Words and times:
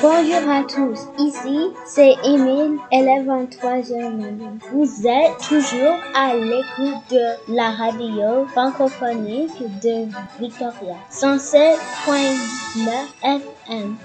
Bonjour 0.00 0.48
à 0.48 0.62
tous, 0.62 0.98
ici 1.18 1.70
c'est 1.86 2.14
Émile, 2.24 2.78
élève 2.90 3.28
en 3.28 3.44
troisième 3.44 4.18
année. 4.22 4.58
Vous 4.72 5.06
êtes 5.06 5.36
toujours 5.46 5.96
à 6.14 6.34
l'écoute 6.34 7.02
de 7.10 7.54
la 7.54 7.70
radio 7.70 8.46
francophonique 8.46 9.58
de 9.82 10.06
Victoria, 10.40 10.96
107.9 11.12 12.88
FM. 13.22 13.40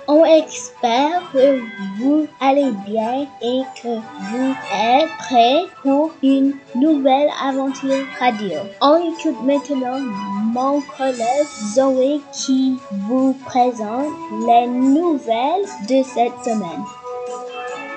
On 0.08 0.24
espère 0.26 1.22
que 1.34 1.60
vous 1.98 2.28
allez 2.40 2.72
bien 2.88 3.28
et 3.42 3.62
que 3.82 3.90
vous 3.90 4.56
êtes 4.74 5.10
prêts 5.18 5.64
pour 5.84 6.12
une 6.24 6.56
nouvelle 6.76 7.30
aventure 7.44 8.06
radio. 8.20 8.60
On 8.82 9.12
écoute 9.12 9.42
maintenant 9.44 10.00
mon 10.00 10.82
collègue 10.98 11.48
Zoé 11.74 12.22
qui 12.32 12.78
vous 12.92 13.34
présente 13.46 14.08
les 14.48 14.68
nouvelles 14.68 15.66
de 15.90 16.04
cette 16.04 16.44
semaine. 16.46 16.86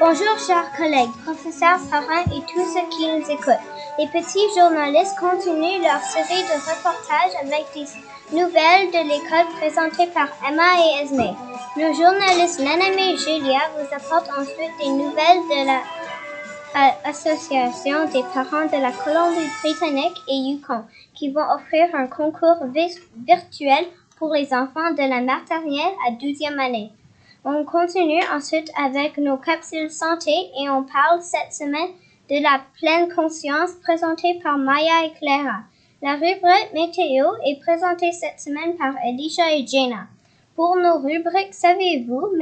Bonjour 0.00 0.36
chers 0.44 0.72
collègues, 0.76 1.10
professeurs, 1.24 1.78
parents 1.88 2.24
et 2.26 2.42
tous 2.52 2.64
ceux 2.74 2.88
qui 2.90 3.06
nous 3.06 3.30
écoutent. 3.30 3.68
Les 3.98 4.08
petits 4.08 4.58
journalistes 4.58 5.16
continuent 5.16 5.80
leur 5.80 6.02
série 6.02 6.42
de 6.42 6.58
reportages 6.58 7.36
avec 7.40 7.66
des 7.72 8.36
nouvelles 8.36 8.90
de 8.90 9.08
l'école 9.08 9.46
présentées 9.60 10.10
par 10.12 10.28
Emma 10.48 10.64
et 10.78 11.04
Esme. 11.04 11.51
Nos 11.74 11.94
journalistes 11.94 12.60
Naname 12.60 12.98
et 12.98 13.16
Julia 13.16 13.60
vous 13.74 13.94
apportent 13.94 14.28
ensuite 14.38 14.76
des 14.78 14.90
nouvelles 14.90 15.40
de 15.48 15.66
la 15.66 15.80
Association 17.04 18.04
des 18.12 18.22
parents 18.34 18.66
de 18.66 18.80
la 18.80 18.92
Colombie-Britannique 18.92 20.20
et 20.28 20.34
Yukon 20.34 20.84
qui 21.14 21.30
vont 21.30 21.50
offrir 21.50 21.88
un 21.94 22.08
concours 22.08 22.58
virtuel 23.26 23.86
pour 24.18 24.34
les 24.34 24.52
enfants 24.52 24.90
de 24.90 25.08
la 25.08 25.22
maternelle 25.22 25.94
à 26.06 26.12
12e 26.12 26.58
année. 26.58 26.90
On 27.42 27.64
continue 27.64 28.22
ensuite 28.34 28.70
avec 28.78 29.16
nos 29.16 29.38
capsules 29.38 29.90
santé 29.90 30.30
et 30.30 30.68
on 30.68 30.82
parle 30.82 31.22
cette 31.22 31.54
semaine 31.54 31.92
de 32.28 32.42
la 32.42 32.60
pleine 32.78 33.10
conscience 33.14 33.72
présentée 33.82 34.38
par 34.42 34.58
Maya 34.58 35.06
et 35.06 35.12
Clara. 35.18 35.60
La 36.02 36.14
rubrique 36.14 36.74
météo 36.74 37.28
est 37.46 37.60
présentée 37.60 38.12
cette 38.12 38.40
semaine 38.40 38.76
par 38.76 38.92
Elisha 39.06 39.54
et 39.54 39.66
Jenna. 39.66 40.06
Pour 40.54 40.76
nos 40.76 40.98
rubriques 40.98 41.54
Savez-vous, 41.54 42.36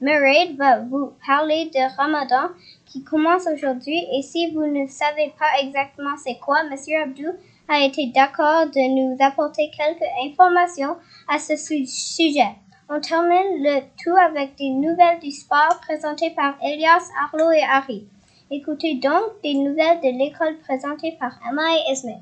Murray 0.00 0.54
va 0.56 0.80
vous 0.80 1.12
parler 1.26 1.68
de 1.74 1.96
Ramadan 1.96 2.50
qui 2.84 3.02
commence 3.02 3.48
aujourd'hui 3.52 3.98
et 4.16 4.22
si 4.22 4.52
vous 4.52 4.66
ne 4.66 4.86
savez 4.86 5.32
pas 5.36 5.60
exactement 5.60 6.16
c'est 6.16 6.38
quoi, 6.38 6.62
Monsieur 6.70 7.02
Abdou 7.02 7.28
a 7.68 7.84
été 7.84 8.12
d'accord 8.14 8.66
de 8.66 9.10
nous 9.10 9.16
apporter 9.18 9.68
quelques 9.76 10.08
informations 10.24 10.96
à 11.28 11.40
ce 11.40 11.56
sujet. 11.56 12.54
On 12.88 13.00
termine 13.00 13.64
le 13.64 13.80
tout 14.00 14.16
avec 14.16 14.54
des 14.54 14.70
nouvelles 14.70 15.18
du 15.20 15.32
sport 15.32 15.80
présentées 15.80 16.30
par 16.30 16.54
Elias, 16.62 17.08
Arlo 17.20 17.50
et 17.50 17.64
Harry. 17.68 18.06
Écoutez 18.48 18.94
donc 18.94 19.42
des 19.42 19.54
nouvelles 19.54 20.00
de 20.00 20.16
l'école 20.16 20.56
présentées 20.58 21.16
par 21.18 21.32
Emma 21.50 21.62
et 21.74 21.90
Esme. 21.90 22.14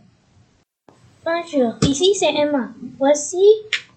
Bonjour, 1.22 1.74
ici 1.82 2.14
c'est 2.14 2.34
Emma. 2.34 2.70
Voici 2.98 3.44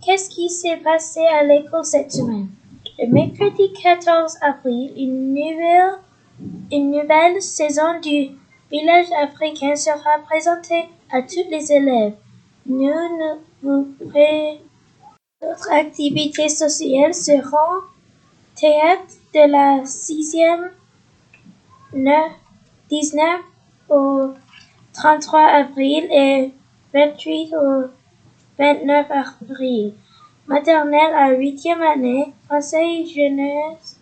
qu'est-ce 0.08 0.30
qui 0.30 0.50
s'est 0.50 0.78
passé 0.78 1.20
à 1.20 1.44
l'école 1.44 1.84
cette 1.84 2.14
semaine? 2.14 2.48
Le 2.98 3.08
mercredi 3.08 3.74
14 3.84 4.38
avril, 4.42 4.94
une 4.96 5.34
nouvelle, 6.72 7.42
saison 7.42 8.00
du 8.00 8.30
village 8.72 9.12
africain 9.22 9.76
sera 9.76 10.20
présentée 10.26 10.86
à 11.12 11.22
tous 11.22 11.44
les 11.52 11.74
élèves. 11.74 12.14
Nous 12.66 12.88
ne 12.88 13.36
vous 13.62 13.88
pré 14.10 14.62
D'autres 15.42 15.72
activités 15.72 16.50
sociales 16.50 17.14
seront 17.14 17.84
théâtre 18.56 19.14
de 19.36 19.52
la 19.52 19.84
6e 19.84 20.70
19 22.90 23.42
au 23.90 24.34
33 24.94 25.40
avril 25.42 26.08
et 26.12 26.54
28 26.94 27.54
au 27.56 27.97
29 28.58 29.08
avril. 29.12 29.94
Maternelle 30.48 31.14
à 31.14 31.32
8e 31.34 31.82
année, 31.82 32.34
français 32.46 33.06
jeunesse. 33.06 34.00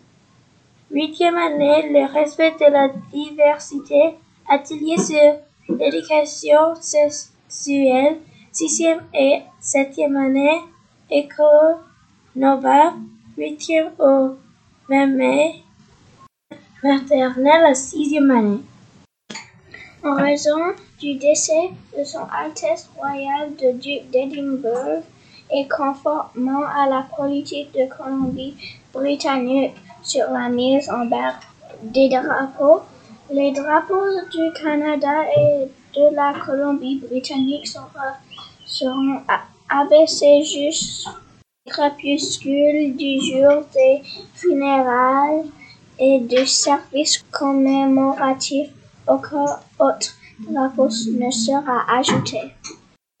8e 0.92 1.34
année, 1.34 1.88
le 1.90 2.12
respect 2.12 2.54
de 2.60 2.70
la 2.70 2.88
diversité, 3.12 4.14
atelier 4.48 4.96
sur 4.98 5.38
l'éducation 5.68 6.74
sexuelle. 6.80 8.18
6e 8.54 9.00
et 9.12 9.42
7e 9.60 10.16
année, 10.16 10.62
École 11.10 11.76
Nova, 12.34 12.94
8e 13.36 13.90
au 13.98 14.36
20 14.88 15.06
mai, 15.08 15.62
maternelle 16.82 17.66
à 17.66 17.72
6e 17.72 18.30
année. 18.30 18.62
En 20.02 20.14
raison 20.14 20.74
du 21.00 21.14
décès 21.14 21.70
de 21.96 22.04
Son 22.04 22.26
Altesse 22.32 22.88
Royale 22.96 23.50
le 23.60 23.72
Duc 23.74 24.10
d'Édimbourg 24.10 25.02
et 25.50 25.68
conformément 25.68 26.64
à 26.64 26.88
la 26.88 27.06
politique 27.16 27.72
de 27.72 27.86
Colombie-Britannique 27.86 29.74
sur 30.02 30.30
la 30.30 30.48
mise 30.48 30.88
en 30.90 31.04
barre 31.06 31.40
des 31.82 32.08
drapeaux, 32.08 32.82
les 33.30 33.52
drapeaux 33.52 34.20
du 34.32 34.52
Canada 34.60 35.24
et 35.36 35.66
de 35.94 36.14
la 36.14 36.32
Colombie-Britannique 36.44 37.68
seront 38.64 39.20
abaissé 39.68 40.42
jusqu'au 40.44 41.10
crépuscule 41.66 42.96
du 42.96 43.20
jour 43.20 43.64
des 43.74 44.02
funérailles 44.34 45.50
et 45.98 46.20
du 46.20 46.46
service 46.46 47.18
commémoratif. 47.30 48.70
Aucun 49.08 49.44
autre 49.78 50.10
drapeau 50.38 50.88
ne 51.18 51.30
sera 51.30 51.98
ajouté. 51.98 52.40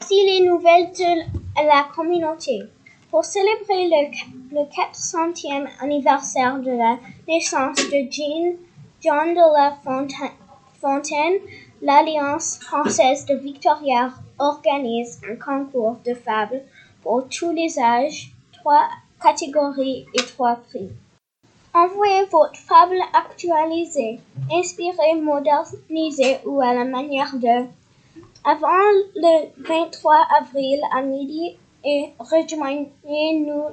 Voici 0.00 0.24
les 0.26 0.46
nouvelles 0.46 0.90
de 0.92 1.66
la 1.66 1.88
communauté. 1.94 2.62
Pour 3.10 3.24
célébrer 3.24 3.88
le, 4.52 4.64
400e 4.64 5.68
anniversaire 5.80 6.58
de 6.58 6.70
la 6.70 6.98
naissance 7.26 7.76
de 7.76 8.06
Jean, 8.10 8.56
John 9.02 9.34
de 9.34 9.52
la 9.56 9.76
Fontaine, 10.80 11.40
l'Alliance 11.82 12.58
française 12.60 13.24
de 13.26 13.36
Victoria 13.36 14.12
organise 14.38 15.20
un 15.30 15.36
concours 15.36 15.96
de 16.04 16.14
fables 16.14 16.62
pour 17.02 17.26
tous 17.28 17.52
les 17.52 17.78
âges, 17.78 18.32
trois 18.52 18.88
catégories 19.22 20.06
et 20.14 20.22
trois 20.22 20.56
prix. 20.56 20.90
Envoyez 21.76 22.24
votre 22.30 22.56
fable 22.56 22.96
actualisée, 23.12 24.18
inspirée, 24.50 25.14
modernisée 25.20 26.38
ou 26.46 26.62
à 26.62 26.72
la 26.72 26.86
manière 26.86 27.34
de 27.34 27.66
avant 28.44 28.88
le 29.14 29.48
23 29.58 30.26
avril 30.40 30.80
à 30.90 31.02
midi 31.02 31.54
et 31.84 32.14
rejoignez-nous 32.18 33.64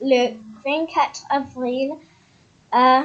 le 0.00 0.36
24 0.64 1.26
avril 1.28 1.92
à 2.72 3.04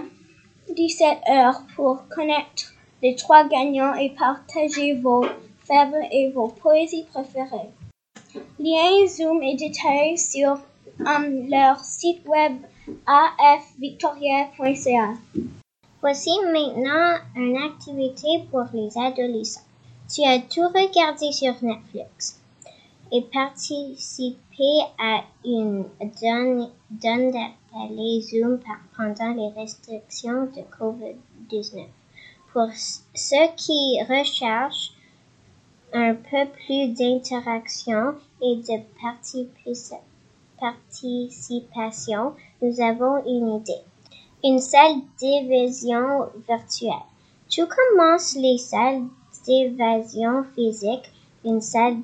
17 0.73 1.17
heures 1.29 1.61
pour 1.75 2.07
connaître 2.07 2.73
les 3.03 3.15
trois 3.15 3.43
gagnants 3.49 3.95
et 3.95 4.11
partager 4.11 4.93
vos 4.93 5.25
fables 5.67 6.05
et 6.11 6.31
vos 6.31 6.47
poésies 6.47 7.07
préférées. 7.11 7.71
Lien, 8.57 9.05
Zoom 9.05 9.43
et 9.43 9.55
détails 9.55 10.17
sur 10.17 10.59
um, 11.05 11.49
leur 11.49 11.83
site 11.83 12.25
web 12.25 12.53
afvictoria.ca. 13.07 15.17
Voici 16.01 16.31
maintenant 16.51 17.17
une 17.35 17.57
activité 17.57 18.43
pour 18.51 18.65
les 18.73 18.95
adolescents. 18.97 19.61
Tu 20.13 20.23
as 20.23 20.39
tout 20.39 20.67
regardé 20.67 21.31
sur 21.31 21.55
Netflix 21.63 22.39
et 23.11 23.21
participé 23.21 24.81
à 24.99 25.23
une 25.43 25.85
donne, 26.21 26.69
d'appel 26.91 28.21
Zoom 28.21 28.59
pendant 28.95 29.33
les 29.33 29.49
restrictions 29.59 30.45
de 30.45 30.61
COVID-19. 30.77 31.87
Pour 32.53 32.69
ceux 32.73 33.47
qui 33.57 33.99
recherchent 34.07 34.91
un 35.93 36.13
peu 36.13 36.45
plus 36.65 36.89
d'interaction 36.89 38.13
et 38.41 38.57
de 38.57 38.83
participation, 39.01 39.97
nous 42.61 42.81
avons 42.81 43.23
une 43.25 43.55
idée. 43.55 43.83
Une 44.43 44.59
salle 44.59 44.97
d'évasion 45.19 46.27
virtuelle. 46.47 47.05
Tout 47.49 47.67
commence 47.67 48.35
les 48.35 48.57
salles 48.57 49.03
d'évasion 49.45 50.43
physique. 50.55 51.11
Une 51.43 51.61
salle 51.61 51.97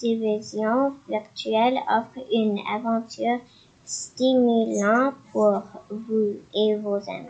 d'évasion 0.00 0.94
virtuelle 1.08 1.78
offre 1.88 2.26
une 2.32 2.58
aventure 2.72 3.38
stimulante 3.84 5.14
pour 5.32 5.62
vous 5.90 6.34
et 6.54 6.74
vos 6.76 6.96
amis. 6.96 7.28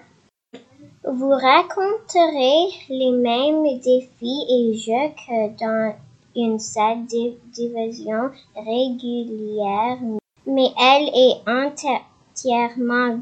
Vous 1.05 1.29
raconterez 1.29 2.69
les 2.89 3.11
mêmes 3.11 3.79
défis 3.81 4.47
et 4.49 4.75
jeux 4.75 5.13
que 5.27 5.59
dans 5.59 5.95
une 6.37 6.59
salle 6.59 7.05
d'évasion 7.07 8.31
régulière, 8.57 9.99
mais 10.47 10.71
elle 10.79 11.09
est 11.15 11.43
entièrement 11.49 13.21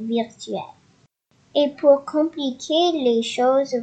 virtuel. 0.00 0.60
Et 1.54 1.68
pour 1.80 2.04
compliquer 2.04 2.92
les 2.92 3.22
choses, 3.22 3.74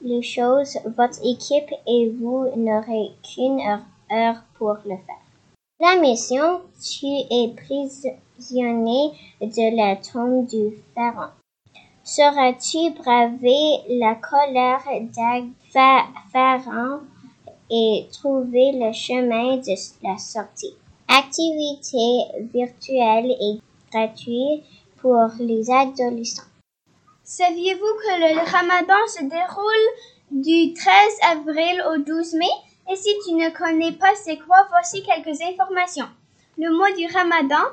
votre 0.00 1.18
équipe 1.24 1.72
et 1.86 2.10
vous 2.10 2.46
n'aurez 2.56 3.10
qu'une 3.22 3.60
heure 4.10 4.42
pour 4.56 4.76
le 4.84 4.96
faire. 4.96 5.26
La 5.80 5.96
mission, 6.00 6.60
tu 6.80 7.06
es 7.06 7.48
prisonnier 7.54 9.12
de 9.40 9.76
la 9.76 9.96
tombe 9.96 10.46
du 10.46 10.76
pharaon. 10.94 11.30
Sauras-tu 12.02 12.90
braver 12.92 13.82
la 13.88 14.14
colère 14.14 14.84
d'Pharaon 15.74 17.00
et 17.68 18.06
trouver 18.12 18.72
le 18.72 18.92
chemin 18.92 19.56
de 19.56 19.74
la 20.02 20.16
sortie? 20.18 20.76
Activité 21.08 22.48
virtuelle 22.52 23.30
et 23.30 23.60
gratuite 23.92 24.64
pour 25.00 25.28
les 25.38 25.70
adolescents. 25.70 26.42
Saviez-vous 27.22 27.80
que 27.80 28.20
le 28.20 28.50
ramadan 28.50 29.06
se 29.06 29.22
déroule 29.22 30.42
du 30.42 30.74
13 30.74 30.92
avril 31.30 31.82
au 31.92 31.98
12 31.98 32.34
mai? 32.34 32.46
Et 32.90 32.96
si 32.96 33.10
tu 33.24 33.34
ne 33.34 33.50
connais 33.50 33.92
pas 33.92 34.14
c'est 34.16 34.38
quoi, 34.38 34.66
voici 34.68 35.04
quelques 35.04 35.40
informations. 35.42 36.08
Le 36.58 36.76
mois 36.76 36.92
du 36.92 37.06
ramadan, 37.06 37.64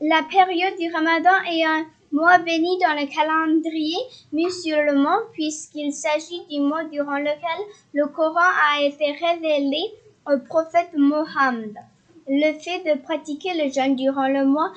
la 0.00 0.22
période 0.22 0.78
du 0.78 0.90
ramadan 0.92 1.42
est 1.50 1.64
un 1.64 1.84
mois 2.10 2.38
béni 2.38 2.78
dans 2.78 2.98
le 2.98 3.06
calendrier 3.06 3.98
musulman 4.32 5.18
puisqu'il 5.32 5.92
s'agit 5.92 6.46
du 6.50 6.60
mois 6.60 6.84
durant 6.84 7.18
lequel 7.18 7.66
le 7.92 8.06
Coran 8.06 8.40
a 8.72 8.82
été 8.82 9.12
révélé 9.12 9.92
au 10.26 10.38
prophète 10.38 10.90
Mohammed. 10.96 11.76
Le 12.28 12.52
fait 12.52 12.84
de 12.84 13.00
pratiquer 13.00 13.50
le 13.54 13.72
jeûne 13.72 13.96
durant 13.96 14.28
le 14.28 14.44
mois 14.44 14.70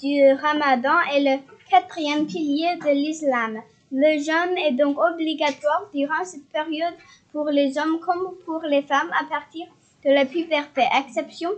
du 0.00 0.32
ramadan 0.32 0.98
est 1.14 1.20
le 1.20 1.42
quatrième 1.70 2.26
pilier 2.26 2.76
de 2.84 2.90
l'islam. 2.90 3.58
Le 3.92 4.18
jeûne 4.18 4.58
est 4.58 4.72
donc 4.72 4.98
obligatoire 4.98 5.88
durant 5.94 6.24
cette 6.24 6.48
période 6.48 6.94
pour 7.32 7.46
les 7.50 7.78
hommes 7.78 8.00
comme 8.00 8.34
pour 8.44 8.62
les 8.62 8.82
femmes 8.82 9.10
à 9.18 9.24
partir 9.26 9.66
de 10.04 10.10
la 10.10 10.26
puberté. 10.26 10.82
Exception 10.98 11.50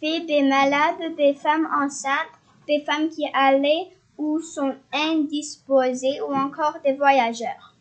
fait 0.00 0.20
des 0.20 0.42
malades, 0.42 1.16
des 1.16 1.34
femmes 1.34 1.68
enceintes, 1.80 2.34
des 2.66 2.80
femmes 2.80 3.08
qui 3.08 3.24
allaient 3.32 3.88
ou 4.16 4.40
sont 4.40 4.74
indisposées 4.92 6.20
ou 6.22 6.34
encore 6.34 6.78
des 6.84 6.94
voyageurs. 6.94 7.76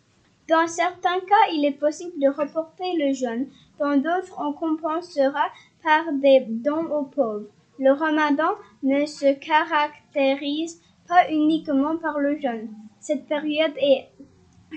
Dans 0.48 0.68
certains 0.68 1.20
cas, 1.20 1.52
il 1.52 1.66
est 1.66 1.78
possible 1.78 2.18
de 2.20 2.30
reporter 2.30 2.94
le 2.96 3.14
jeûne. 3.14 3.48
Dans 3.80 3.98
d'autres, 3.98 4.34
on 4.40 4.54
compensera 4.54 5.48
par 5.84 6.12
des 6.14 6.46
dons 6.48 6.86
aux 6.92 7.06
pauvres. 7.06 7.48
Le 7.80 7.92
ramadan 7.92 8.52
ne 8.84 9.06
se 9.06 9.34
caractérise 9.34 10.82
pas 11.08 11.30
uniquement 11.32 11.98
par 11.98 12.20
le 12.20 12.40
jeûne. 12.40 12.70
Cette 13.00 13.28
période 13.28 13.74
est 13.78 14.08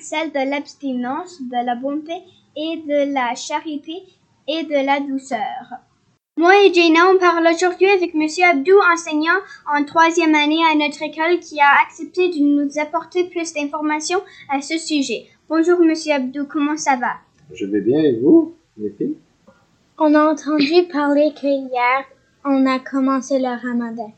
celle 0.01 0.31
de 0.31 0.51
l'abstinence, 0.51 1.41
de 1.41 1.67
la 1.67 1.75
bonté 1.75 2.13
et 2.57 2.77
de 2.87 3.13
la 3.13 3.35
charité 3.35 4.03
et 4.47 4.65
de 4.65 4.87
la 4.87 5.01
douceur. 5.01 5.81
Moi 6.37 6.65
et 6.65 6.73
Jaina, 6.73 7.01
on 7.13 7.19
parle 7.19 7.47
aujourd'hui 7.53 7.89
avec 7.89 8.15
Monsieur 8.15 8.45
Abdou, 8.45 8.73
enseignant 8.93 9.41
en 9.71 9.85
troisième 9.85 10.35
année 10.35 10.63
à 10.71 10.75
notre 10.75 11.03
école, 11.03 11.41
qui 11.41 11.61
a 11.61 11.83
accepté 11.85 12.29
de 12.29 12.39
nous 12.39 12.79
apporter 12.79 13.25
plus 13.25 13.53
d'informations 13.53 14.21
à 14.49 14.63
ce 14.63 14.79
sujet. 14.79 15.27
Bonjour 15.49 15.81
Monsieur 15.81 16.13
Abdou, 16.13 16.47
comment 16.47 16.77
ça 16.77 16.97
va? 16.97 17.15
Je 17.53 17.67
vais 17.67 17.81
bien 17.81 18.03
et 18.03 18.19
vous, 18.21 18.55
les 18.79 18.91
filles? 18.91 19.17
On 20.03 20.15
a 20.15 20.33
entendu 20.33 20.89
parler 20.91 21.31
que 21.39 21.47
hier, 21.47 22.05
on 22.43 22.65
a 22.65 22.79
commencé 22.79 23.39
le 23.39 23.49
ramadan. 23.49 24.11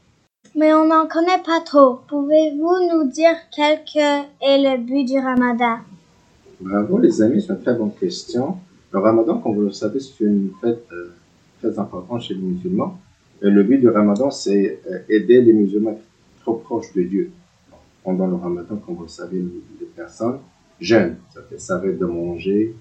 Mais 0.55 0.73
on 0.73 0.87
n'en 0.87 1.09
connaît 1.09 1.43
pas 1.45 1.61
trop. 1.61 1.99
Pouvez-vous 2.09 2.89
nous 2.89 3.11
dire 3.11 3.35
quel 3.53 3.81
est 3.97 4.59
le 4.63 4.79
but 4.81 5.05
du 5.05 5.19
ramadan? 5.19 5.79
Bravo 6.61 6.99
les 6.99 7.21
amis, 7.21 7.43
c'est 7.43 7.53
une 7.53 7.61
très 7.63 7.75
bonne 7.75 7.91
question. 7.99 8.59
Le 8.93 9.01
ramadan, 9.01 9.39
comme 9.39 9.57
vous 9.57 9.63
le 9.63 9.73
savez, 9.73 9.99
c'est 9.99 10.23
une 10.23 10.53
fête 10.61 10.87
euh, 10.93 11.17
très 11.61 11.77
importante 11.77 12.23
chez 12.23 12.35
les 12.35 12.43
musulmans. 12.43 12.97
Et 13.43 13.51
le 13.51 13.65
but 13.65 13.79
du 13.79 13.89
ramadan, 13.89 14.31
c'est 14.31 14.81
euh, 14.89 14.99
aider 15.09 15.41
les 15.41 15.53
musulmans 15.53 15.99
trop 16.43 16.55
proches 16.55 16.93
de 16.93 17.03
Dieu. 17.03 17.33
Pendant 18.05 18.29
le 18.29 18.37
ramadan, 18.37 18.77
comme 18.77 18.95
vous 18.95 19.03
le 19.03 19.09
savez, 19.09 19.45
les 19.81 19.87
personnes 19.87 20.39
jeûnent. 20.81 21.17
Ça 21.35 21.41
fait 21.51 21.59
s'arrêter 21.59 21.99
de 21.99 22.07
manger, 22.07 22.73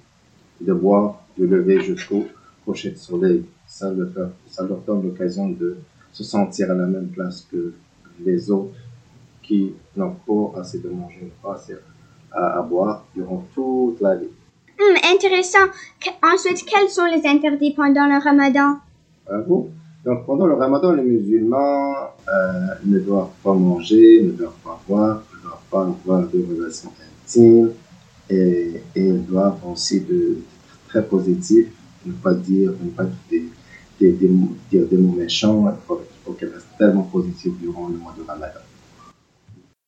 de 0.60 0.74
boire, 0.74 1.24
de 1.40 1.48
lever 1.48 1.82
jusqu'au 1.82 2.28
coucher 2.66 2.92
de 2.92 2.98
soleil. 2.98 3.46
Ça 3.68 3.92
leur, 3.92 4.10
ça 4.50 4.66
leur 4.66 4.80
donne 4.80 5.04
l'occasion 5.04 5.50
de 5.50 5.78
se 6.12 6.24
sentir 6.24 6.72
à 6.72 6.74
la 6.74 6.86
même 6.86 7.08
place 7.08 7.48
que 7.52 7.74
les 8.24 8.52
autres 8.52 8.76
qui 9.42 9.74
n'ont 9.96 10.16
pas 10.26 10.60
assez 10.60 10.80
de 10.80 10.90
manger, 10.90 11.32
pas 11.42 11.56
assez 11.56 11.76
à, 12.32 12.62
boire 12.62 13.04
durant 13.16 13.46
toute 13.54 14.00
la 14.02 14.16
vie. 14.16 14.30
Hum, 14.80 14.96
intéressant. 15.14 15.68
ensuite, 16.24 16.66
quels 16.66 16.90
sont 16.90 17.06
les 17.06 17.28
interdits 17.28 17.74
pendant 17.74 18.08
le 18.08 18.22
ramadan? 18.24 18.78
Bravo. 19.26 19.70
Donc, 20.06 20.26
pendant 20.26 20.48
le 20.48 20.56
ramadan, 20.56 20.94
les 20.94 21.04
musulmans 21.04 21.94
euh, 22.28 22.76
ne 22.86 23.00
doivent 23.00 23.36
pas 23.44 23.54
manger, 23.54 24.24
ne 24.24 24.32
doivent 24.32 24.60
pas 24.64 24.82
boire, 24.88 25.24
ne 25.36 25.42
doivent 25.44 25.70
pas 25.70 25.82
avoir 25.82 26.28
de 26.28 26.46
relations 26.50 26.92
intimes 27.26 27.72
et, 28.30 28.82
et 28.96 29.08
ils 29.08 29.26
doivent 29.26 29.60
aussi 29.70 29.98
être 29.98 30.88
très 30.88 31.06
positifs, 31.06 31.70
ne 32.06 32.14
pas 32.14 32.34
dire, 32.34 32.72
ne 32.82 32.90
pas 32.90 33.06
dire 33.30 33.44
des, 34.00 34.12
des, 34.12 34.30
dire 34.70 34.88
des 34.88 34.98
mots 34.98 35.16
méchants, 35.16 35.66
il 35.70 35.86
faut, 35.86 36.02
faut 36.26 36.34
qu'elles 36.34 36.54
restent 36.54 36.78
tellement 36.78 37.04
positives 37.04 37.54
durant 37.60 37.88
le 37.88 37.98
mois 37.98 38.16
de 38.18 38.24
ramadan. 38.24 38.60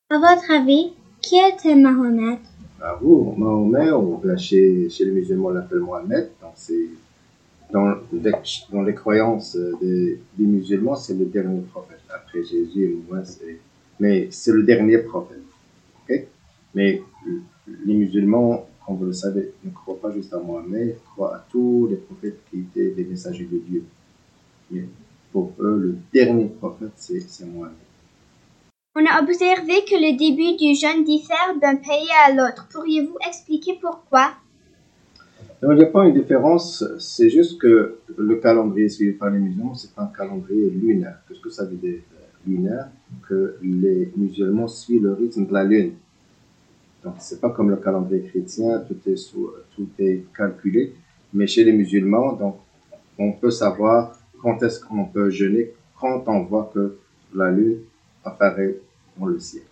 À 0.10 0.18
votre 0.19 0.51
avis, 0.51 0.94
qui 1.21 1.38
était 1.38 1.75
Mahomet? 1.75 2.39
Bravo, 2.77 3.33
Mahomet, 3.38 3.92
on, 3.92 4.21
chez, 4.38 4.89
chez 4.89 5.06
les 5.06 5.12
musulmans, 5.12 5.48
on 5.48 5.51
l'appelle 5.51 5.80
Mohamed. 5.80 6.30
Donc 6.42 6.51
c'est 6.56 6.89
dans, 7.71 7.95
dans, 8.71 8.81
les 8.83 8.94
croyances 8.94 9.57
des, 9.81 10.19
des 10.38 10.45
musulmans, 10.45 10.95
c'est 10.95 11.16
le 11.16 11.25
dernier 11.25 11.62
prophète. 11.62 12.01
Après 12.13 12.44
Jésus 12.44 12.83
et 12.83 13.59
mais 14.00 14.27
c'est 14.31 14.51
le 14.51 14.63
dernier 14.63 15.00
prophète. 15.00 15.42
ok? 16.04 16.27
Mais 16.75 17.01
les 17.86 17.94
musulmans, 17.94 18.68
comme 18.85 18.97
vous 18.97 19.06
le 19.06 19.13
savez, 19.13 19.53
ne 19.63 19.71
croient 19.71 20.00
pas 20.00 20.12
juste 20.12 20.33
à 20.33 20.39
Mohamed, 20.39 20.97
croient 21.12 21.35
à 21.35 21.45
tous 21.50 21.88
les 21.89 21.97
prophètes 21.97 22.39
qui 22.50 22.59
étaient 22.59 22.91
des 22.91 23.06
messagers 23.06 23.47
de 23.51 23.57
Dieu. 23.57 23.83
Mais 24.71 24.85
pour 25.31 25.53
eux, 25.59 25.80
le 25.80 25.97
dernier 26.13 26.45
prophète, 26.45 26.91
c'est 26.95 27.45
Mohamed. 27.45 27.75
On 28.95 29.06
a 29.06 29.24
observé 29.24 29.85
que 29.89 29.95
le 29.95 30.15
début 30.18 30.56
du 30.56 30.75
jeûne 30.75 31.04
diffère 31.04 31.57
d'un 31.59 31.78
pays 31.78 32.07
à 32.28 32.33
l'autre. 32.33 32.68
Pourriez-vous 32.71 33.18
expliquer 33.28 33.80
pourquoi? 33.81 34.33
Il 35.63 35.69
n'y 35.69 35.81
a 35.81 35.87
pas 35.87 36.06
une 36.06 36.13
différence, 36.13 36.83
c'est 36.99 37.30
juste 37.30 37.59
que 37.59 37.99
le 38.18 38.35
calendrier 38.35 38.90
suivi 38.90 39.13
par 39.13 39.30
les 39.31 39.40
musulmans, 39.40 39.73
c'est 39.73 39.97
un 39.97 40.07
calendrier 40.07 40.69
lunaire. 40.69 41.19
Qu'est-ce 41.28 41.40
que 41.40 41.49
ça 41.49 41.63
veut 41.63 41.78
dire 41.78 42.02
lunaire? 42.45 42.90
Que 43.28 43.56
les 43.63 44.11
musulmans 44.18 44.68
suivent 44.68 45.04
le 45.04 45.13
rythme 45.13 45.47
de 45.47 45.54
la 45.54 45.63
lune. 45.63 45.94
Donc, 47.04 47.16
c'est 47.19 47.42
pas 47.42 47.50
comme 47.50 47.69
le 47.69 47.78
calendrier 47.78 48.24
chrétien, 48.24 48.80
tout 48.88 48.98
est, 49.10 49.16
tout 49.76 49.90
est 50.00 50.24
calculé. 50.36 50.94
Mais 51.33 51.48
chez 51.48 51.64
les 51.64 51.74
musulmans, 51.74 52.33
donc, 52.33 52.56
on 53.18 53.33
peut 53.33 53.52
savoir 53.52 54.18
quand 54.42 54.62
est-ce 54.64 54.80
qu'on 54.80 55.06
peut 55.06 55.30
jeûner 55.30 55.72
quand 56.00 56.24
on 56.28 56.44
voit 56.44 56.72
que 56.74 56.98
la 57.33 57.52
lune 57.52 57.80
apparaît 58.24 58.76
dans 59.18 59.26
le 59.26 59.40
ciel. 59.40 59.64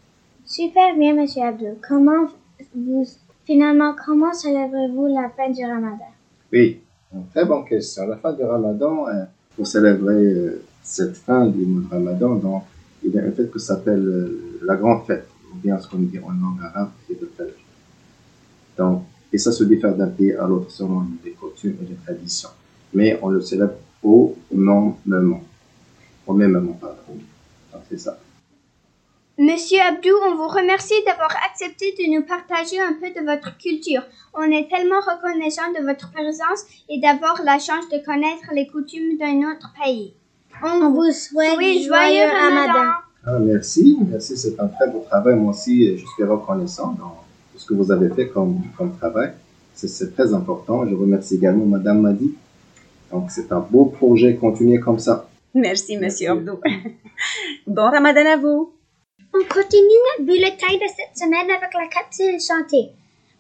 Super 0.46 0.96
bien, 0.96 1.14
Monsieur 1.16 1.44
Abdou. 1.44 1.78
Comment 1.88 2.28
vous, 2.76 3.06
finalement, 3.46 3.96
comment 4.06 4.34
célébrez-vous 4.34 5.08
la 5.08 5.30
fin 5.30 5.50
du 5.50 5.64
Ramadan? 5.64 6.12
Oui, 6.52 6.80
une 7.14 7.28
très 7.28 7.46
bonne 7.46 7.66
question. 7.66 8.08
La 8.08 8.18
fin 8.18 8.34
du 8.34 8.44
Ramadan, 8.44 9.08
euh, 9.08 9.24
pour 9.56 9.68
célébrer 9.68 10.34
euh, 10.34 10.64
cette 10.84 11.16
fin 11.16 11.48
du 11.48 11.66
Ramadan, 11.90 12.36
donc, 12.36 12.64
il 13.04 13.12
y 13.12 13.20
a 13.20 13.26
une 13.26 13.34
fête 13.34 13.52
qui 13.52 13.60
s'appelle 13.60 14.06
euh, 14.06 14.60
la 14.64 14.76
grande 14.76 15.06
fête, 15.06 15.28
ou 15.62 15.68
bien 15.68 15.80
ce 15.80 15.88
qu'on 15.88 15.98
dit 15.98 16.20
en 16.20 16.30
langue 16.30 16.62
arabe, 16.64 16.92
c'est 17.08 17.20
le 17.20 17.32
fête. 17.38 17.56
Donc, 18.78 19.04
et 19.32 19.38
ça 19.38 19.52
se 19.52 19.64
diffère 19.64 19.96
d'un 19.96 20.08
pays 20.08 20.34
à 20.34 20.48
l'autre 20.48 20.72
selon 20.72 21.06
les 21.24 21.32
coutumes 21.32 21.78
et 21.84 21.90
les 21.90 21.96
traditions. 21.96 22.50
Mais 22.94 23.20
on 23.22 23.30
le 23.30 23.42
célèbre 23.42 23.76
au 24.04 24.36
même 24.52 25.06
moment. 25.06 25.44
Au 26.28 26.34
même 26.34 26.52
moment, 26.52 26.74
pardon. 26.74 26.98
Donc, 27.72 27.82
c'est 27.90 27.98
ça. 28.00 28.18
Monsieur 29.38 29.80
Abdou, 29.80 30.12
on 30.28 30.36
vous 30.36 30.48
remercie 30.48 31.02
d'avoir 31.06 31.34
accepté 31.50 31.96
de 31.98 32.14
nous 32.14 32.24
partager 32.24 32.80
un 32.80 32.94
peu 32.94 33.10
de 33.10 33.26
votre 33.26 33.58
culture. 33.58 34.04
On 34.34 34.44
est 34.44 34.70
tellement 34.70 35.00
reconnaissant 35.00 35.72
de 35.72 35.84
votre 35.84 36.12
présence 36.12 36.66
et 36.90 37.00
d'avoir 37.00 37.42
la 37.44 37.58
chance 37.58 37.88
de 37.90 38.04
connaître 38.06 38.52
les 38.54 38.68
coutumes 38.68 39.18
d'un 39.18 39.52
autre 39.52 39.74
pays. 39.84 40.14
On, 40.64 40.92
vous 40.92 41.12
souhaite 41.12 41.58
oui, 41.58 41.84
joyeux 41.84 42.28
Ramadan. 42.28 42.92
Ah, 43.26 43.38
merci, 43.40 43.98
merci, 44.10 44.36
c'est 44.36 44.60
un 44.60 44.68
très 44.68 44.90
beau 44.90 45.06
travail. 45.08 45.36
Moi 45.36 45.52
aussi, 45.52 45.98
je 45.98 46.06
suis 46.06 46.24
reconnaissant 46.24 46.94
dans 46.94 47.24
ce 47.56 47.66
que 47.66 47.74
vous 47.76 47.92
avez 47.92 48.10
fait 48.10 48.30
comme, 48.30 48.62
comme 48.78 48.96
travail. 48.98 49.34
C'est 49.76 50.14
très 50.14 50.34
important. 50.34 50.88
Je 50.88 50.96
remercie 50.96 51.36
également 51.36 51.66
Madame 51.66 52.02
Madi. 52.02 52.34
Donc, 53.12 53.30
c'est 53.30 53.52
un 53.52 53.60
beau 53.60 53.86
projet. 53.86 54.36
Continuez 54.36 54.80
comme 54.80 55.00
ça. 55.00 55.28
Merci, 55.54 55.98
Monsieur 55.98 56.32
Abdou. 56.32 56.60
bon 57.68 57.90
Ramadan 57.92 58.26
à 58.26 58.38
vous. 58.38 58.74
On 59.34 59.44
continue 59.54 60.00
notre 60.18 60.26
bulletin 60.26 60.74
de 60.74 60.88
cette 60.88 61.18
semaine 61.18 61.50
avec 61.50 61.74
la 61.74 61.88
capsule 61.88 62.40
santé. 62.40 62.92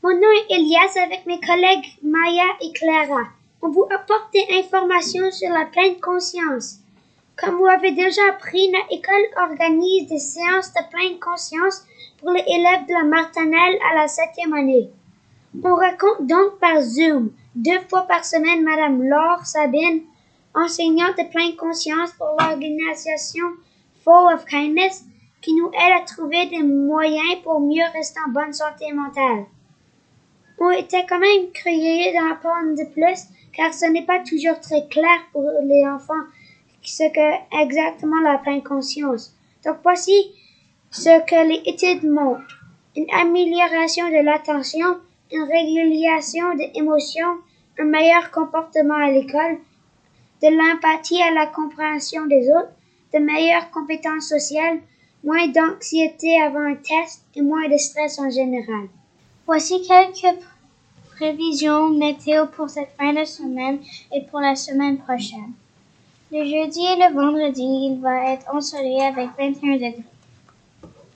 Mon 0.04 0.14
nom 0.14 0.28
est 0.50 0.56
Elias 0.56 1.04
avec 1.04 1.26
mes 1.26 1.40
collègues 1.40 1.86
Maya 2.04 2.48
et 2.62 2.72
Clara. 2.74 3.24
On 3.62 3.70
vous 3.70 3.86
apporte 3.86 4.34
des 4.34 4.46
informations 4.58 5.32
sur 5.32 5.50
la 5.50 5.66
pleine 5.66 6.00
conscience. 6.02 6.81
Comme 7.38 7.58
vous 7.58 7.68
avez 7.68 7.92
déjà 7.92 8.22
appris, 8.30 8.70
notre 8.72 8.92
école 8.92 9.50
organise 9.50 10.08
des 10.08 10.20
séances 10.20 10.74
de 10.74 10.90
pleine 10.90 11.20
conscience 11.20 11.86
pour 12.20 12.32
les 12.32 12.44
élèves 12.48 12.86
de 12.88 12.94
la 12.94 13.04
maternelle 13.04 13.80
à 13.92 13.96
la 13.96 14.08
septième 14.08 14.54
année. 14.54 14.90
On 15.64 15.76
raconte 15.76 16.28
donc 16.28 16.60
par 16.60 16.82
Zoom, 16.82 17.32
deux 17.56 17.80
fois 17.90 18.04
par 18.04 18.24
semaine, 18.24 18.64
Madame 18.64 19.04
Laure 19.04 19.46
Sabine, 19.46 20.04
enseignante 20.54 21.18
de 21.18 21.30
pleine 21.30 21.56
conscience 21.56 22.12
pour 22.14 22.36
l'organisation 22.40 23.48
Full 24.04 24.34
of 24.34 24.46
Kindness, 24.46 25.06
qui 25.42 25.56
nous 25.56 25.70
aide 25.70 26.02
à 26.02 26.06
trouver 26.06 26.46
des 26.48 26.64
moyens 26.64 27.42
pour 27.44 27.60
mieux 27.60 27.84
rester 27.94 28.20
en 28.26 28.32
bonne 28.32 28.54
santé 28.54 28.92
mentale. 28.94 29.46
On 30.60 30.70
était 30.70 31.06
quand 31.10 31.20
même 31.20 31.52
curieux 31.52 32.14
d'en 32.14 32.32
apprendre 32.32 32.76
de 32.78 32.86
plus, 32.94 33.26
car 33.54 33.74
ce 33.74 33.88
n'est 33.88 34.06
pas 34.06 34.20
toujours 34.20 34.60
très 34.60 34.88
clair 34.88 35.20
pour 35.34 35.50
les 35.64 35.86
enfants 35.88 36.14
ce 36.84 37.04
que 37.12 37.62
exactement 37.62 38.22
la 38.22 38.38
pleine 38.38 38.64
conscience. 38.64 39.36
Donc 39.64 39.78
voici 39.84 40.32
ce 40.90 41.24
que 41.26 41.48
les 41.48 41.62
études 41.66 42.10
montrent. 42.10 42.60
Une 42.96 43.10
amélioration 43.14 44.10
de 44.10 44.24
l'attention, 44.24 44.98
une 45.32 45.44
régulation 45.44 46.56
des 46.56 46.72
émotions, 46.76 47.38
un 47.80 47.86
meilleur 47.86 48.32
comportement 48.32 48.96
à 48.96 49.12
l'école, 49.12 49.60
de 50.42 50.48
l'empathie 50.48 51.22
à 51.22 51.32
la 51.32 51.46
compréhension 51.48 52.26
des 52.26 52.50
autres, 52.50 52.74
de 53.14 53.20
meilleures 53.20 53.70
compétences 53.72 54.28
sociales, 54.28 54.80
moins 55.24 55.48
d'anxiété 55.48 56.42
avant 56.42 56.62
un 56.62 56.76
test 56.76 57.24
et 57.36 57.42
moins 57.42 57.70
de 57.70 57.78
stress 57.78 58.20
en 58.20 58.30
général. 58.30 58.90
Voici 59.46 59.82
quelques 59.88 60.40
prévisions 61.16 61.90
météo 61.90 62.48
pour 62.48 62.70
cette 62.70 62.90
fin 62.98 63.14
de 63.14 63.24
semaine 63.24 63.80
et 64.14 64.22
pour 64.24 64.40
la 64.40 64.56
semaine 64.56 64.98
prochaine. 64.98 65.54
Le 66.34 66.46
jeudi 66.46 66.80
et 66.86 66.96
le 66.96 67.14
vendredi, 67.14 67.62
il 67.62 68.00
va 68.00 68.32
être 68.32 68.46
ensoleillé 68.56 69.02
avec 69.02 69.32
21 69.38 69.74
degrés. 69.74 70.04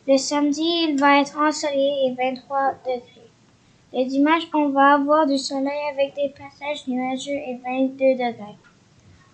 Le 0.06 0.18
samedi, 0.18 0.88
il 0.90 1.00
va 1.00 1.22
être 1.22 1.40
ensoleillé 1.40 2.08
et 2.08 2.14
23 2.14 2.74
degrés. 2.84 3.32
Le 3.94 4.04
dimanche, 4.10 4.44
on 4.54 4.70
va 4.70 4.96
avoir 4.96 5.26
du 5.26 5.38
soleil 5.38 5.80
avec 5.94 6.16
des 6.16 6.34
passages 6.38 6.86
nuageux 6.88 7.32
et 7.32 7.58
22 7.64 7.96
degrés. 8.16 8.58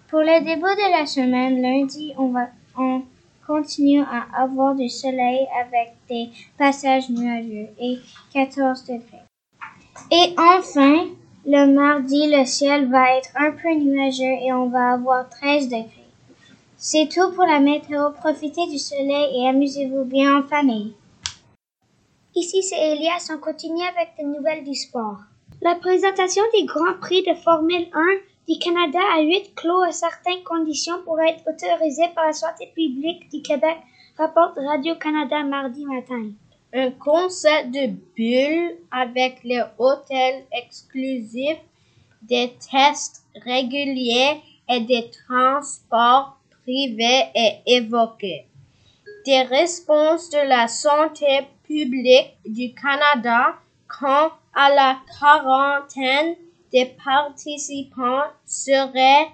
Pour 0.08 0.20
le 0.20 0.44
début 0.44 0.62
de 0.62 1.00
la 1.00 1.08
semaine, 1.08 1.60
lundi, 1.64 2.14
on 2.16 2.28
va 2.28 2.50
on 2.78 3.02
continue 3.48 4.02
à 4.02 4.44
avoir 4.44 4.76
du 4.76 4.88
soleil 4.88 5.48
avec 5.66 5.96
des 6.08 6.30
passages 6.60 7.10
nuageux 7.10 7.70
et 7.80 7.98
14 8.34 8.84
degrés. 8.86 9.26
Et 10.12 10.36
enfin, 10.38 11.08
le 11.46 11.66
mardi, 11.74 12.30
le 12.30 12.46
ciel 12.46 12.88
va 12.90 13.18
être 13.18 13.32
un 13.36 13.52
peu 13.52 13.74
nuageux 13.74 14.46
et 14.46 14.54
on 14.54 14.70
va 14.70 14.94
avoir 14.94 15.28
13 15.28 15.70
degrés. 15.70 15.90
C'est 16.78 17.10
tout 17.10 17.32
pour 17.34 17.46
la 17.46 17.60
météo. 17.60 18.12
Profitez 18.12 18.68
du 18.68 18.78
soleil 18.78 19.40
et 19.40 19.48
amusez-vous 19.48 20.06
bien 20.06 20.38
en 20.40 20.44
famille. 20.44 20.94
Ici, 22.36 22.62
c'est 22.62 22.92
Elias. 22.92 23.32
On 23.34 23.40
continue 23.40 23.84
avec 23.84 24.14
des 24.18 24.24
nouvelles 24.24 24.64
du 24.64 24.76
sport. 24.76 25.18
La 25.62 25.76
présentation 25.76 26.44
des 26.54 26.66
Grands 26.66 26.98
Prix 27.00 27.24
de 27.24 27.34
Formule 27.34 27.88
1 27.92 28.04
du 28.48 28.60
Canada 28.60 29.00
à 29.16 29.22
huit 29.22 29.54
clos 29.56 29.82
à 29.82 29.92
certaines 29.92 30.44
conditions 30.44 31.02
pour 31.04 31.20
être 31.22 31.44
autorisé 31.48 32.04
par 32.16 32.26
la 32.26 32.34
santé 32.34 32.72
publique 32.76 33.30
du 33.32 33.42
Québec, 33.42 33.78
rapporte 34.18 34.58
Radio-Canada 34.58 35.44
mardi 35.44 35.86
matin. 35.86 36.32
Un 36.74 36.92
concept 36.92 37.72
de 37.72 37.88
bulle 38.16 38.78
avec 38.92 39.44
les 39.44 39.62
hôtels 39.78 40.46
exclusifs, 40.54 41.60
des 42.22 42.54
tests 42.72 43.25
réguliers 43.44 44.42
et 44.70 44.80
des 44.80 45.12
transports 45.28 46.38
privés 46.63 47.25
est 47.36 47.62
évoqué. 47.66 48.46
Des 49.25 49.42
réponses 49.42 50.30
de 50.30 50.48
la 50.48 50.70
santé 50.70 51.42
publique 51.63 52.38
du 52.46 52.74
Canada 52.74 53.56
quant 53.90 54.32
à 54.54 54.74
la 54.74 54.98
quarantaine 55.20 56.36
des 56.72 56.86
participants 57.04 58.24
seraient 58.46 59.28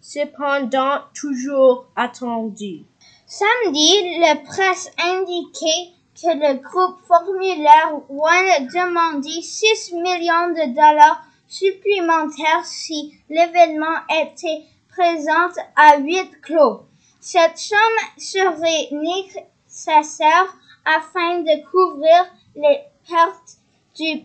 cependant 0.00 1.00
toujours 1.12 1.86
attendus. 1.96 2.84
Samedi, 3.26 4.18
la 4.20 4.36
presse 4.36 4.92
indiquait 4.98 5.94
que 6.14 6.28
le 6.28 6.58
groupe 6.62 7.00
Formulaire 7.06 7.94
One 8.08 8.66
demandait 8.68 9.42
6 9.42 9.92
millions 9.94 10.48
de 10.50 10.74
dollars 10.74 11.22
supplémentaires 11.48 12.64
si 12.64 13.14
l'événement 13.28 13.98
était 14.10 14.62
présent 14.88 15.48
à 15.76 15.98
huit 15.98 16.40
clos. 16.40 16.86
Cette 17.20 17.58
somme 17.58 17.78
serait 18.16 18.88
nécessaire 18.92 20.54
afin 20.84 21.40
de 21.40 21.64
couvrir 21.70 22.26
les 22.54 22.80
pertes 23.08 23.58
du 23.96 24.24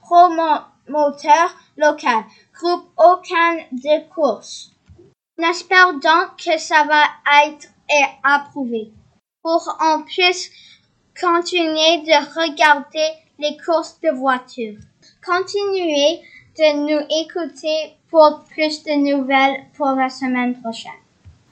promoteur 0.00 1.56
local, 1.76 2.24
groupe 2.54 2.86
aucun 2.96 3.56
de 3.72 4.08
course. 4.14 4.70
On 5.38 5.50
espère 5.50 5.94
donc 5.94 6.36
que 6.36 6.58
ça 6.58 6.84
va 6.84 7.02
être 7.46 7.66
approuvé 8.22 8.92
pour 9.42 9.76
qu'on 9.78 10.02
puisse 10.02 10.50
continuer 11.20 12.02
de 12.02 12.16
regarder 12.40 13.08
les 13.38 13.56
courses 13.56 14.00
de 14.00 14.10
voitures. 14.10 14.78
Continuez 15.24 16.22
de 16.58 16.76
nous 16.86 17.06
écouter 17.22 17.96
pour 18.10 18.44
plus 18.44 18.82
de 18.84 18.92
nouvelles 18.92 19.64
pour 19.76 19.92
la 19.92 20.08
semaine 20.08 20.60
prochaine. 20.60 21.03